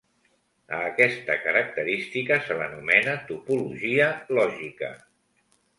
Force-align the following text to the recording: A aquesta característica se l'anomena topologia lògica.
A 0.77 0.79
aquesta 0.85 1.35
característica 1.43 2.41
se 2.47 2.59
l'anomena 2.63 3.15
topologia 3.29 4.13
lògica. 4.41 4.95